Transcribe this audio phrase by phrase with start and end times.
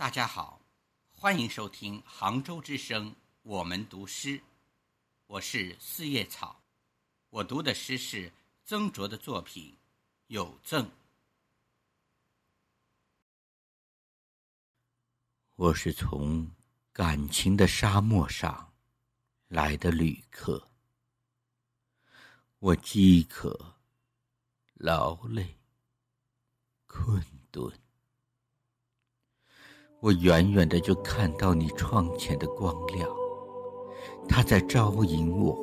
[0.00, 0.58] 大家好，
[1.12, 3.14] 欢迎收听杭州之声。
[3.42, 4.42] 我们读诗，
[5.26, 6.58] 我是四叶草。
[7.28, 8.32] 我读的诗是
[8.64, 9.70] 曾卓的作品
[10.28, 10.86] 《有赠》。
[15.56, 16.50] 我是从
[16.94, 18.72] 感情的沙漠上
[19.48, 20.66] 来的旅客，
[22.58, 23.76] 我饥渴、
[24.72, 25.58] 劳累、
[26.86, 27.70] 困顿。
[30.00, 33.06] 我远远的就看到你窗前的光亮，
[34.26, 35.54] 它在招引我，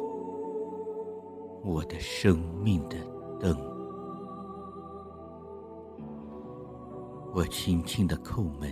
[1.63, 2.95] 我的生命的
[3.39, 3.57] 灯。
[7.33, 8.71] 我轻轻的叩门，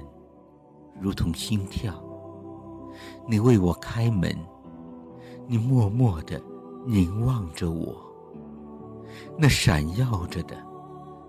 [1.02, 1.92] 如同心跳。
[3.28, 4.38] 你为我开门，
[5.48, 6.40] 你默默的
[6.86, 7.96] 凝望着我。
[9.36, 10.56] 那闪耀着的，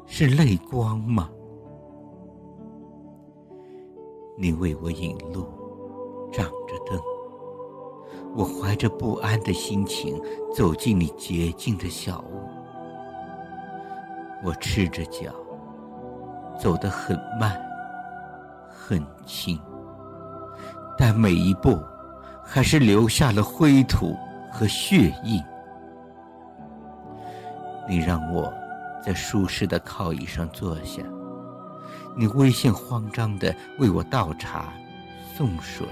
[0.05, 1.31] 是泪光吗？
[4.39, 5.49] 你为我引路，
[6.31, 7.01] 掌着灯。
[8.35, 10.21] 我怀着不安的心情
[10.55, 12.47] 走进你洁净的小屋。
[14.45, 15.33] 我赤着脚，
[16.61, 17.59] 走得很慢，
[18.69, 19.59] 很轻，
[20.99, 21.83] 但每一步
[22.45, 24.15] 还是留下了灰土
[24.53, 25.43] 和血印。
[27.89, 28.53] 你让我
[29.03, 31.03] 在舒适的靠椅上坐下。
[32.19, 34.73] 你微信慌张的为我倒茶、
[35.37, 35.87] 送水，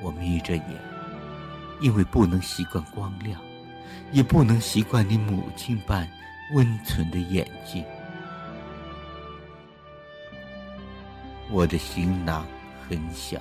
[0.00, 0.64] 我眯着眼，
[1.80, 3.40] 因为不能习惯光亮，
[4.12, 6.08] 也不能习惯你母亲般
[6.54, 7.84] 温存的眼睛。
[11.50, 12.46] 我的行囊
[12.88, 13.40] 很小，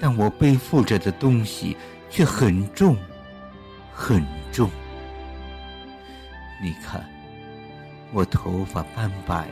[0.00, 1.76] 但我背负着的东西
[2.08, 2.96] 却很重，
[3.92, 4.70] 很重。
[6.62, 7.06] 你看。
[8.14, 9.48] 我头发斑白了，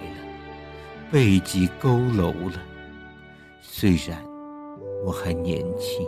[1.11, 2.61] 背脊佝偻了。
[3.63, 4.23] 虽然
[5.03, 6.07] 我还年轻，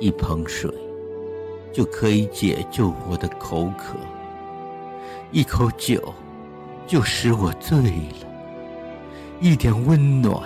[0.00, 0.72] 一盆水
[1.72, 3.96] 就可以解救我的口渴，
[5.30, 6.14] 一口酒
[6.86, 8.26] 就使我醉了，
[9.40, 10.42] 一点温暖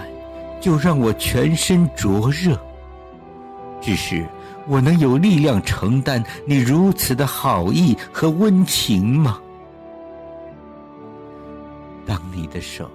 [0.60, 2.59] 就让我全身灼热。
[3.81, 4.27] 只是。
[4.70, 9.42] 我能有力量承担你如此的好意和温情吗？
[12.06, 12.88] 当你的手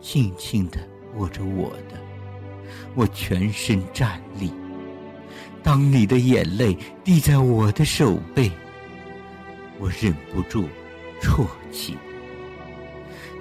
[0.00, 0.78] 轻轻地
[1.14, 1.96] 握着我的，
[2.96, 4.50] 我全身站立；
[5.62, 8.50] 当你的眼泪滴在我的手背，
[9.78, 10.64] 我忍不住
[11.22, 11.96] 啜泣。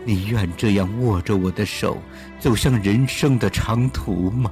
[0.03, 1.97] 你愿这样握着我的手
[2.39, 4.51] 走向人生的长途吗？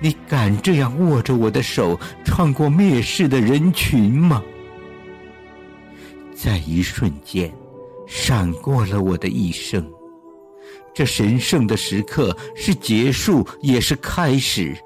[0.00, 4.42] 你敢这样握着我的手穿过蔑视的人群吗？
[6.34, 7.52] 在一瞬间，
[8.06, 9.84] 闪过了我的一生。
[10.94, 14.76] 这神圣的时刻是结束，也是开始。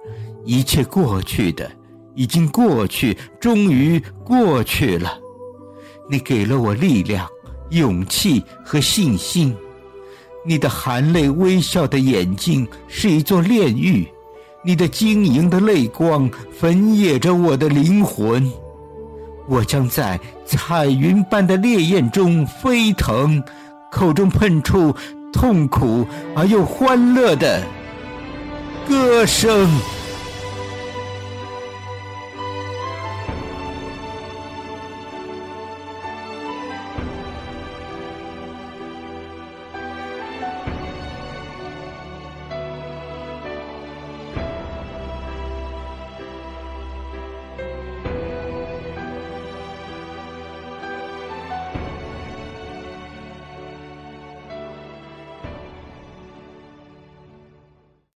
[0.45, 1.71] 一切过去的，
[2.15, 5.19] 已经过去，终于过去了。
[6.11, 7.29] 你给了我力量、
[7.71, 9.55] 勇气和信心。
[10.45, 14.07] 你的含泪微笑的眼睛是一座炼狱。
[14.65, 18.49] 你的晶莹的泪光焚野着我的灵魂，
[19.49, 23.43] 我将在彩云般的烈焰中飞腾，
[23.91, 24.95] 口中喷出
[25.33, 26.07] 痛苦
[26.37, 27.61] 而又欢乐的
[28.89, 29.69] 歌声。